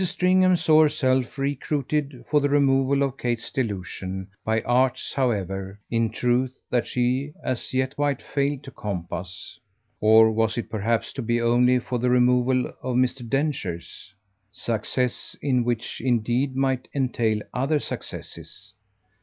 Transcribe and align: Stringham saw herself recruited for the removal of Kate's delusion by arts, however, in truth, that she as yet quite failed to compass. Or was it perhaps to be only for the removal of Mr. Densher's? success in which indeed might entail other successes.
Stringham 0.03 0.55
saw 0.57 0.81
herself 0.81 1.37
recruited 1.37 2.25
for 2.27 2.41
the 2.41 2.49
removal 2.49 3.03
of 3.03 3.19
Kate's 3.19 3.51
delusion 3.51 4.29
by 4.43 4.61
arts, 4.63 5.13
however, 5.13 5.79
in 5.91 6.09
truth, 6.09 6.57
that 6.71 6.87
she 6.87 7.33
as 7.43 7.71
yet 7.71 7.95
quite 7.97 8.19
failed 8.19 8.63
to 8.63 8.71
compass. 8.71 9.59
Or 9.99 10.31
was 10.31 10.57
it 10.57 10.71
perhaps 10.71 11.13
to 11.13 11.21
be 11.21 11.39
only 11.39 11.77
for 11.77 11.99
the 11.99 12.09
removal 12.09 12.65
of 12.81 12.95
Mr. 12.95 13.29
Densher's? 13.29 14.11
success 14.49 15.35
in 15.39 15.63
which 15.63 16.01
indeed 16.03 16.55
might 16.55 16.87
entail 16.95 17.39
other 17.53 17.77
successes. 17.77 18.73